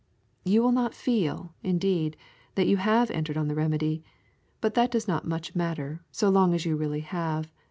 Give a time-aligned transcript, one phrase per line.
[0.43, 2.17] You will not feel, indeed,
[2.55, 4.03] that you have entered on the remedy;
[4.59, 7.51] but that does not much matter so long as you really have.